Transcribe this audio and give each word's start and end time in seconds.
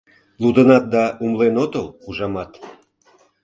Лудынат 0.41 0.83
да 0.93 1.03
умылен 1.23 1.55
отыл, 1.63 1.85
ужамат. 2.07 2.51